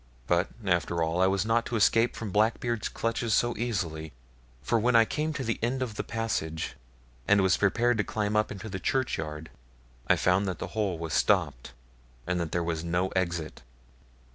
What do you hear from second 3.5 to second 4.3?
easily;